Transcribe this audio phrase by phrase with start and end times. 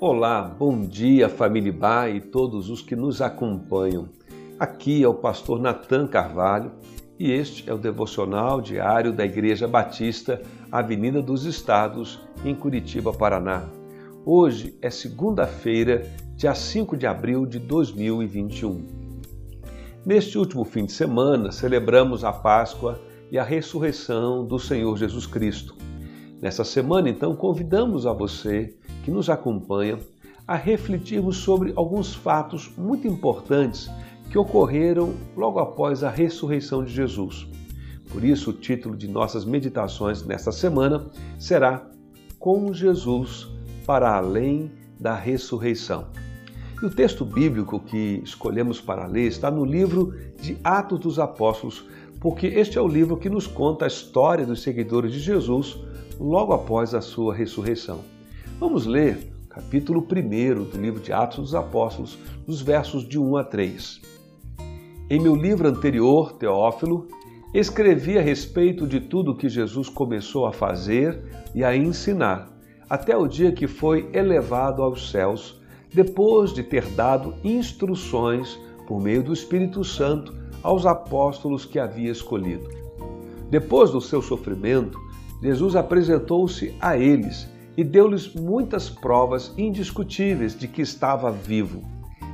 [0.00, 4.08] Olá, bom dia família Bar e todos os que nos acompanham.
[4.58, 6.72] Aqui é o pastor Nathan Carvalho
[7.16, 13.68] e este é o devocional diário da Igreja Batista, Avenida dos Estados, em Curitiba, Paraná.
[14.26, 16.02] Hoje é segunda-feira,
[16.34, 18.84] dia 5 de abril de 2021.
[20.04, 23.00] Neste último fim de semana, celebramos a Páscoa
[23.30, 25.76] e a ressurreição do Senhor Jesus Cristo.
[26.42, 28.74] Nessa semana, então, convidamos a você
[29.04, 29.98] que nos acompanha
[30.46, 33.90] a refletirmos sobre alguns fatos muito importantes
[34.30, 37.46] que ocorreram logo após a ressurreição de Jesus.
[38.10, 41.06] Por isso, o título de nossas meditações nesta semana
[41.38, 41.86] será
[42.38, 43.46] Com Jesus
[43.86, 46.06] para além da ressurreição.
[46.82, 51.84] E o texto bíblico que escolhemos para ler está no livro de Atos dos Apóstolos,
[52.20, 55.78] porque este é o livro que nos conta a história dos seguidores de Jesus
[56.18, 58.13] logo após a sua ressurreição.
[58.60, 63.42] Vamos ler capítulo 1 do livro de Atos dos Apóstolos, dos versos de 1 a
[63.42, 64.00] 3.
[65.10, 67.08] Em meu livro anterior, Teófilo,
[67.52, 71.20] escrevi a respeito de tudo que Jesus começou a fazer
[71.52, 72.48] e a ensinar,
[72.88, 75.60] até o dia que foi elevado aos céus,
[75.92, 78.56] depois de ter dado instruções
[78.86, 82.68] por meio do Espírito Santo aos apóstolos que havia escolhido.
[83.50, 84.96] Depois do seu sofrimento,
[85.42, 91.82] Jesus apresentou-se a eles e deu-lhes muitas provas indiscutíveis de que estava vivo.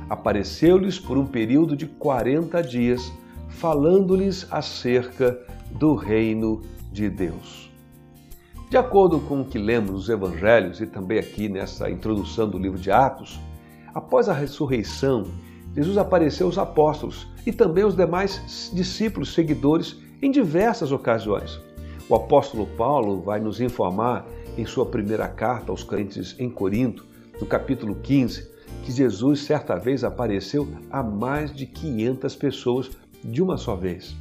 [0.09, 3.11] Apareceu-lhes por um período de 40 dias,
[3.49, 5.39] falando-lhes acerca
[5.71, 6.61] do reino
[6.91, 7.71] de Deus.
[8.69, 12.79] De acordo com o que lemos nos evangelhos e também aqui nessa introdução do livro
[12.79, 13.39] de Atos,
[13.93, 15.25] após a ressurreição,
[15.75, 21.59] Jesus apareceu aos apóstolos e também aos demais discípulos seguidores em diversas ocasiões.
[22.11, 27.05] O apóstolo Paulo vai nos informar em sua primeira carta aos crentes em Corinto,
[27.39, 28.51] no capítulo 15,
[28.83, 32.91] que Jesus certa vez apareceu a mais de 500 pessoas
[33.23, 34.13] de uma só vez.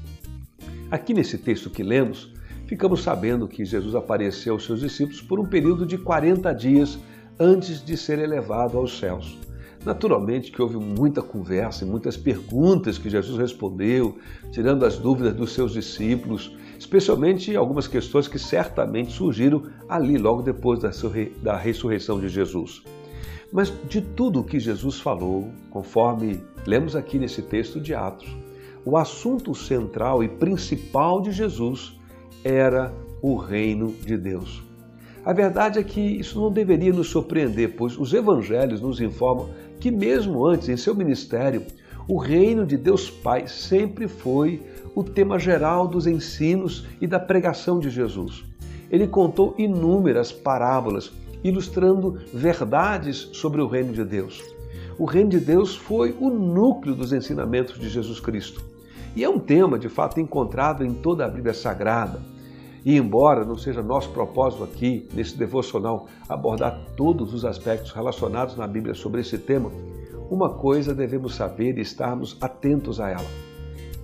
[0.88, 2.32] Aqui nesse texto que lemos,
[2.64, 6.96] ficamos sabendo que Jesus apareceu aos seus discípulos por um período de 40 dias
[7.40, 9.36] antes de ser elevado aos céus.
[9.84, 14.18] Naturalmente que houve muita conversa e muitas perguntas que Jesus respondeu,
[14.52, 20.80] tirando as dúvidas dos seus discípulos, especialmente algumas questões que certamente surgiram ali logo depois
[20.80, 22.82] da ressurreição de Jesus.
[23.52, 28.28] Mas de tudo o que Jesus falou, conforme lemos aqui nesse texto de Atos,
[28.84, 31.98] o assunto central e principal de Jesus
[32.44, 34.62] era o reino de Deus.
[35.24, 39.90] A verdade é que isso não deveria nos surpreender, pois os evangelhos nos informam que,
[39.90, 41.64] mesmo antes, em seu ministério,
[42.08, 44.62] o reino de Deus Pai sempre foi
[44.94, 48.44] o tema geral dos ensinos e da pregação de Jesus.
[48.90, 51.12] Ele contou inúmeras parábolas
[51.44, 54.42] ilustrando verdades sobre o reino de Deus.
[54.98, 58.62] O reino de Deus foi o núcleo dos ensinamentos de Jesus Cristo.
[59.16, 62.20] E é um tema, de fato, encontrado em toda a Bíblia Sagrada.
[62.84, 68.66] E embora não seja nosso propósito aqui, nesse devocional, abordar todos os aspectos relacionados na
[68.66, 69.70] Bíblia sobre esse tema,
[70.30, 73.26] uma coisa devemos saber e estarmos atentos a ela.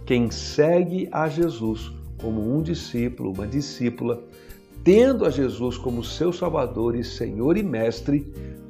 [0.05, 4.23] Quem segue a Jesus como um discípulo, uma discípula,
[4.85, 8.21] tendo a Jesus como seu Salvador e Senhor e Mestre,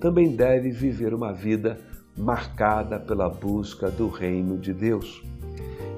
[0.00, 1.78] também deve viver uma vida
[2.16, 5.22] marcada pela busca do reino de Deus.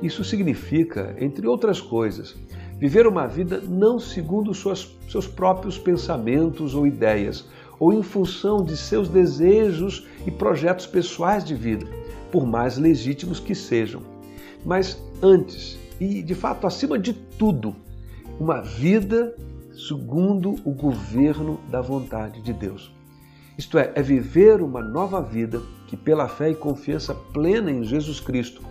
[0.03, 2.37] Isso significa, entre outras coisas,
[2.79, 7.45] Viver uma vida não segundo suas, seus próprios pensamentos ou ideias,
[7.79, 11.87] ou em função de seus desejos e projetos pessoais de vida,
[12.31, 14.03] por mais legítimos que sejam.
[14.65, 17.75] Mas antes, e de fato acima de tudo,
[18.39, 19.35] uma vida
[19.73, 22.93] segundo o governo da vontade de Deus.
[23.57, 28.21] Isto é, é viver uma nova vida que, pela fé e confiança plena em Jesus
[28.21, 28.63] Cristo,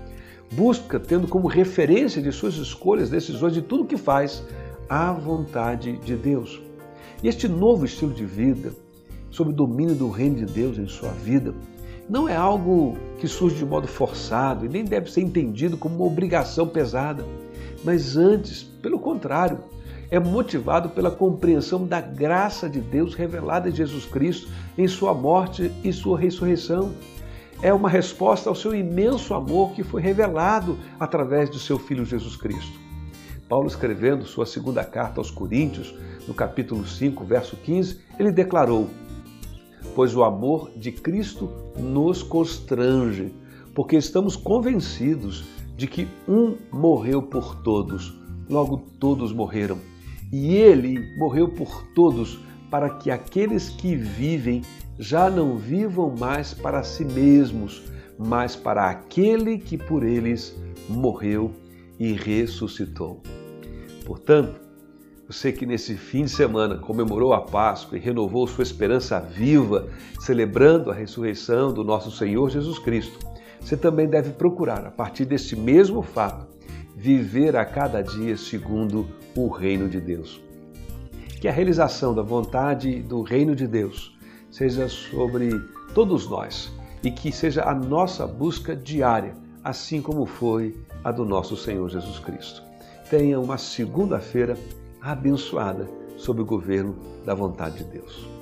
[0.52, 4.44] busca, tendo como referência de suas escolhas, decisões, de tudo que faz,
[4.90, 6.62] a vontade de Deus.
[7.22, 8.72] E este novo estilo de vida,
[9.30, 11.54] sob o domínio do reino de Deus em sua vida,
[12.10, 16.06] não é algo que surge de modo forçado e nem deve ser entendido como uma
[16.06, 17.26] obrigação pesada,
[17.84, 19.60] mas antes, pelo contrário,
[20.10, 24.48] é motivado pela compreensão da graça de Deus revelada em Jesus Cristo
[24.78, 26.94] em sua morte e sua ressurreição
[27.62, 32.36] é uma resposta ao seu imenso amor que foi revelado através do seu Filho Jesus
[32.36, 32.80] Cristo.
[33.50, 35.96] Paulo, escrevendo sua segunda carta aos Coríntios,
[36.28, 38.90] no capítulo 5, verso 15, ele declarou:
[39.96, 43.34] Pois o amor de Cristo nos constrange,
[43.74, 45.46] porque estamos convencidos
[45.76, 48.20] de que um morreu por todos,
[48.50, 49.78] logo todos morreram.
[50.32, 52.38] E ele morreu por todos
[52.70, 54.62] para que aqueles que vivem
[55.00, 57.84] já não vivam mais para si mesmos,
[58.18, 60.56] mas para aquele que por eles
[60.90, 61.52] morreu
[62.00, 63.22] e ressuscitou.
[64.06, 64.60] Portanto,
[65.28, 69.90] você que nesse fim de semana comemorou a Páscoa e renovou sua esperança viva,
[70.20, 73.20] celebrando a ressurreição do nosso Senhor Jesus Cristo,
[73.60, 76.48] você também deve procurar, a partir deste mesmo fato,
[76.96, 80.42] viver a cada dia segundo o reino de Deus.
[81.40, 84.18] Que a realização da vontade do reino de Deus
[84.50, 85.50] seja sobre
[85.94, 86.72] todos nós
[87.04, 92.18] e que seja a nossa busca diária, assim como foi a do nosso Senhor Jesus
[92.20, 92.64] Cristo.
[93.10, 94.58] Tenha uma segunda-feira
[95.00, 95.88] abençoada
[96.18, 98.37] sob o governo da vontade de Deus.